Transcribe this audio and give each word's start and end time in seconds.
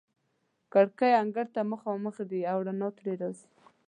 کړکۍ 0.73 1.11
انګړ 1.21 1.45
ته 1.55 1.61
مخامخ 1.71 2.15
دي 2.29 2.41
او 2.51 2.57
رڼا 2.67 2.89
ترې 2.97 3.13
راځي. 3.21 3.47